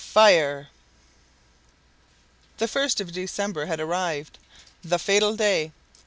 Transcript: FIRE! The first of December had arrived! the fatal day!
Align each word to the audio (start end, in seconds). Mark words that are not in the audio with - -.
FIRE! 0.03 0.69
The 2.57 2.67
first 2.67 2.99
of 2.99 3.11
December 3.11 3.67
had 3.67 3.79
arrived! 3.79 4.39
the 4.83 4.97
fatal 4.97 5.35
day! 5.35 5.73